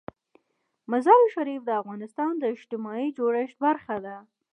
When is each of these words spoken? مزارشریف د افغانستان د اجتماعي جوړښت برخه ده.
مزارشریف 0.91 1.61
د 1.65 1.69
افغانستان 1.81 2.31
د 2.37 2.43
اجتماعي 2.55 3.07
جوړښت 3.17 3.57
برخه 3.65 3.97
ده. 4.05 4.17